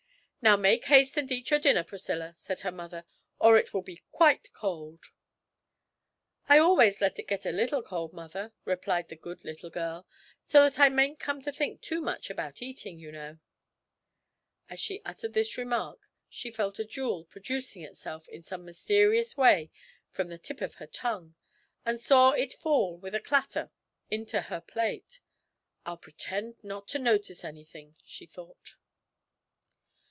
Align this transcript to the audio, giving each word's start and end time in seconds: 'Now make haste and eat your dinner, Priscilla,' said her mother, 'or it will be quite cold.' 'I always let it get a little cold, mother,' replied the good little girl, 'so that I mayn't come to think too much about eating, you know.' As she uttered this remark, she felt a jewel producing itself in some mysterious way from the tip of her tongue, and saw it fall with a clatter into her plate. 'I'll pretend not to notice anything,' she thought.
'Now 0.43 0.57
make 0.57 0.85
haste 0.85 1.17
and 1.17 1.31
eat 1.31 1.51
your 1.51 1.59
dinner, 1.59 1.83
Priscilla,' 1.83 2.33
said 2.35 2.61
her 2.61 2.71
mother, 2.71 3.05
'or 3.37 3.59
it 3.59 3.75
will 3.75 3.83
be 3.83 4.01
quite 4.11 4.51
cold.' 4.53 5.11
'I 6.49 6.57
always 6.57 6.99
let 6.99 7.19
it 7.19 7.27
get 7.27 7.45
a 7.45 7.51
little 7.51 7.83
cold, 7.83 8.11
mother,' 8.11 8.51
replied 8.65 9.09
the 9.09 9.15
good 9.15 9.45
little 9.45 9.69
girl, 9.69 10.07
'so 10.47 10.63
that 10.63 10.79
I 10.79 10.89
mayn't 10.89 11.19
come 11.19 11.43
to 11.43 11.51
think 11.51 11.81
too 11.83 12.01
much 12.01 12.31
about 12.31 12.63
eating, 12.63 12.97
you 12.97 13.11
know.' 13.11 13.37
As 14.67 14.79
she 14.79 15.03
uttered 15.05 15.35
this 15.35 15.59
remark, 15.59 15.99
she 16.27 16.49
felt 16.49 16.79
a 16.79 16.85
jewel 16.85 17.25
producing 17.25 17.83
itself 17.83 18.27
in 18.27 18.41
some 18.41 18.65
mysterious 18.65 19.37
way 19.37 19.69
from 20.09 20.29
the 20.29 20.39
tip 20.39 20.59
of 20.59 20.73
her 20.81 20.87
tongue, 20.87 21.35
and 21.85 21.99
saw 21.99 22.31
it 22.31 22.53
fall 22.53 22.97
with 22.97 23.13
a 23.13 23.19
clatter 23.19 23.69
into 24.09 24.41
her 24.41 24.59
plate. 24.59 25.19
'I'll 25.85 25.97
pretend 25.97 26.55
not 26.63 26.87
to 26.87 26.97
notice 26.97 27.45
anything,' 27.45 27.95
she 28.03 28.25
thought. 28.25 28.77